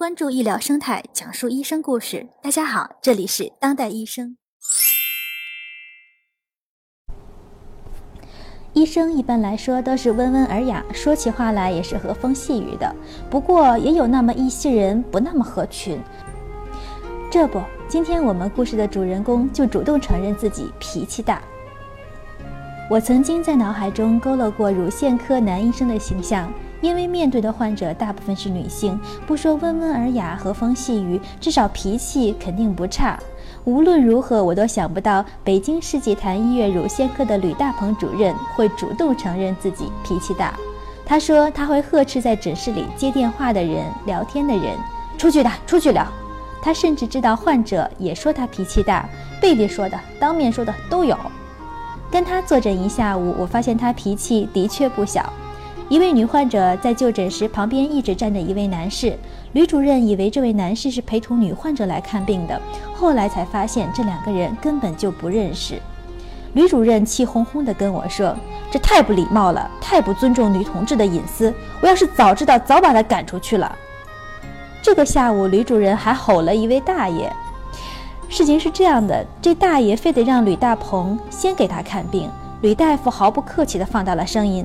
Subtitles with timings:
[0.00, 2.26] 关注医疗生态，讲述医生故事。
[2.42, 4.38] 大家好，这里是当代医生。
[8.72, 12.96] 医生一般来说都是温文尔雅，说起话来也是和风细雨的。
[13.28, 16.00] 不过也有那么一些人不那么合群。
[17.30, 21.42] 这不，今天我们故事的主人公就主动承认自己脾气大。
[22.88, 26.50] 我曾经在脑海中勾勒过乳腺科男医生的形象，
[26.80, 33.18] 因为面对的患者大部分是女性，不说温文尔雅、和风细雨，至少脾气肯定不差。
[33.64, 40.54] 无论如何，我都想不到北京世纪坛医院乳腺科的吕大鹏主任会主动承认自己脾气大。
[41.04, 44.76] 他说他会呵斥在诊室里接电话的人、聊天的人
[45.18, 46.06] ：“出去的，出去聊。”
[46.62, 49.08] 他甚至知道患者也说他脾气大，
[49.40, 51.16] 背地说的、当面说的都有。
[52.10, 55.32] 跟他坐诊一下午，我发现他脾气的确不小。
[55.90, 59.18] 一位女患者在就诊时，旁边一直站着一位男士。
[59.54, 62.62] 吕主任以为这位男士是陪同女患者来看病的，
[62.94, 65.82] 后来才发现这两个人根本就不认识。
[66.52, 68.36] 吕主任气哄哄地跟我说
[68.70, 71.52] ：“这太不礼貌了，太不尊重女同志的隐私。
[71.82, 73.76] 我要是早知道，早把他赶出去了。”
[74.80, 77.32] 这个下午，吕主任还吼了一位大爷。
[78.28, 82.30] 事情是这样的，这大爷非得让吕大鹏先给他看病。
[82.60, 84.64] 吕大夫毫不客气地放大了声音：“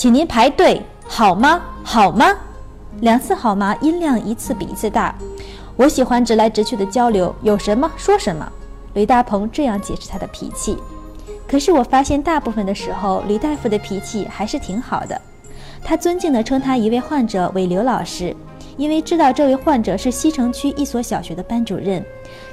[0.00, 1.60] 请您排队，好吗？
[1.84, 2.34] 好吗？”
[3.02, 3.76] 两次好吗？
[3.82, 5.14] 音量一次比一次大。
[5.76, 8.50] 我喜欢直来直去的交流，有什么说什么。
[8.94, 10.78] 吕大鹏这样解释他的脾气。
[11.46, 15.20] 可是我发现，大部分的时候，吕大夫的脾气还是挺好的。
[15.84, 18.34] 他尊敬地称他一位患者为刘老师。
[18.78, 22.02] 因为知道这位患者是西城区一所小学的班主任，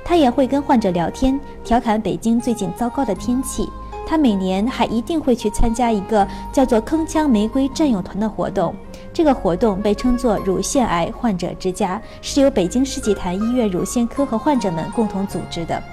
[0.03, 3.69] 他也会跟患者聊天，调侃北京最近糟糕的天气。
[4.09, 8.73] 他每年还一定会去参加一个叫做“铿锵玫瑰战友团”的活动，
[9.11, 15.83] 这个活动被称作“乳腺癌患者之家”，是由北京世纪坛医院乳腺科和患者们共同组织的。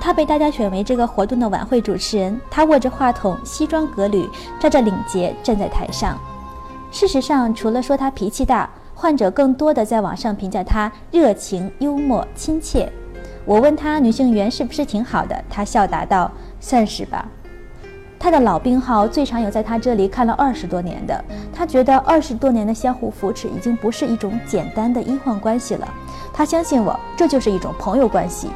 [0.00, 4.28] 他被大家选为这个活动的晚会主持人，他握着话筒，西装革履，
[4.58, 6.18] 扎着领结，站在台上。
[6.90, 12.92] 事实上，除了说他脾气大，患者更多的在网上评价他热情、幽默、亲切。
[13.44, 17.28] 我问他女性缘是不是挺好的，他笑答道：“算是吧。”
[18.18, 21.22] 他的老病号最长有在他这里看了二十多年的，
[21.52, 25.86] 他觉得二十多年的相互扶持已经不是一种简单的医患关系了。
[26.32, 28.48] 他相信我，这就是一种朋友关系。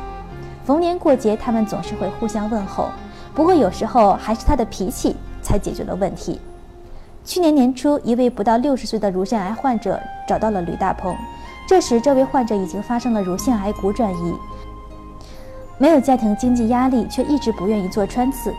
[0.64, 2.88] 逢年过节，他们总是会互相问候。
[3.34, 6.40] 不过有时候还是他的脾气才解决了问题。
[7.24, 11.14] 去年年初，一位不到六十岁的乳腺癌患者找到了吕大鹏。
[11.68, 14.34] 这时，这位患者已经发生了乳腺癌骨转移，
[15.78, 18.52] 没有家庭经济压力，却一直不愿意做穿刺。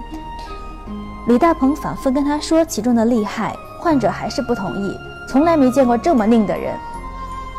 [1.28, 4.98] 吕大鹏反复跟他说其中的厉害，患者还是不同意，
[5.28, 6.74] 从来没见过这么拧的人。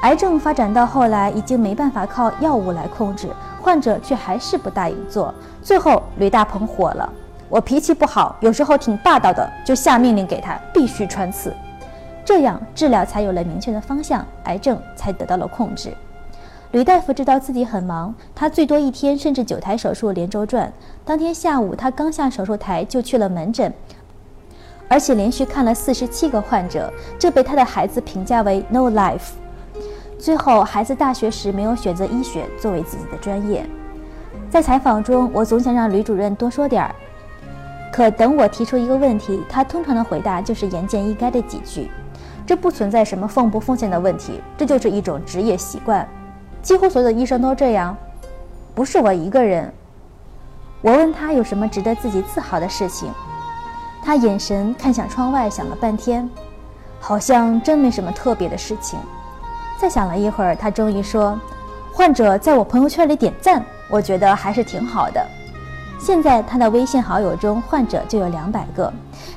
[0.03, 3.29] 癌症发展到后来，已经没办法靠药物来控制，
[3.61, 5.33] 患者却还是不答应做。
[5.63, 7.13] 最后，吕大鹏火了。
[7.51, 11.55] 我脾气不好，有时候挺霸道的，就下命令给他必须穿刺，
[12.25, 15.93] 这样治疗才有了明确的方向，癌症才得到了控制。
[16.73, 20.73] 吕大夫知道自己很忙，他最多一天甚至九台手术连轴转。
[21.05, 23.73] 当天下午，他刚下手术台就去了门诊，
[24.87, 29.33] 而且连续看了四十七个患者，这被他的孩子评价为 “no life”。
[30.17, 33.67] 最后，孩子大学时没有选择医学作为自己的专业。
[34.49, 36.95] 在采访中，我总想让吕主任多说点儿。
[37.93, 41.91] 可等我提出一个问题，他通常的回答就是言简意赅的几句。
[42.47, 46.07] 这不存在什么奉不奉献的问题，这就是一种职业习惯。
[46.63, 47.97] 几乎所有的医生都这样，
[48.75, 49.73] 不是我一个人。
[50.83, 53.11] 我问他有什么值得自己自豪的事情，
[54.03, 56.29] 他眼神看向窗外，想了半天，
[57.01, 58.99] 好像真没什么特别的事情。
[59.79, 61.39] 再想了一会儿，他终于说
[61.93, 65.27] ：“患者在我朋友圈里点赞，我觉得还是挺好的。”
[65.99, 68.91] 现在他的微信好友中，患者就有两百个。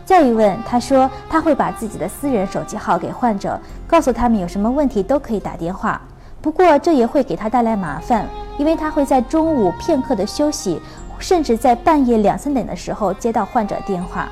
[0.05, 6.01] 再一问，他说他会把自己的私人手机号给患者，告诉他们有什么问题都可以打电话。
[6.43, 10.77] 不过这也会给他带来麻烦，因为他会在中午片刻的休息，
[11.17, 14.27] 甚至在半夜两三点的时候接到患者电话。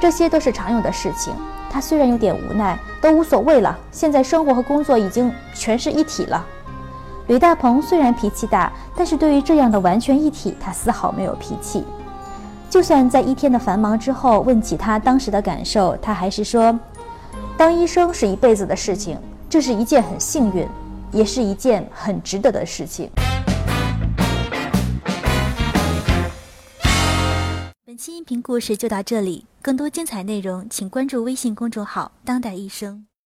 [0.00, 1.34] 这些都是常有的事情。
[1.68, 3.76] 他虽然有点无奈，都无所谓了。
[3.90, 6.46] 现在生活和工作已经全是一体了。
[7.26, 11.82] 吕大鹏虽然脾气大，但是对于这样的完全一体，他丝毫没有脾气。
[12.68, 16.78] 就算在一天的繁忙之后问起他当时的感受，他还是说
[17.58, 19.18] ：“当医生是一辈子的事情，
[19.48, 20.64] 这是一件很幸运，
[21.12, 23.10] 也是一件很值得的事情。”
[27.84, 33.06] 本期音频故事就到这里，更多精彩内容请关注微信公众号“当代医生”。